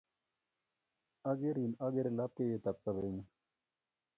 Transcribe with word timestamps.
Akerin 1.29 1.73
akere 1.85 2.11
lapkeyet 2.17 2.63
ap 2.69 2.77
sobennyu. 2.83 3.25